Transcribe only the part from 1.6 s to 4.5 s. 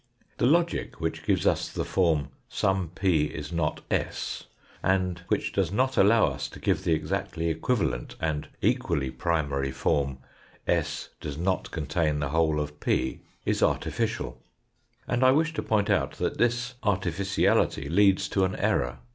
the form," some p is not s,"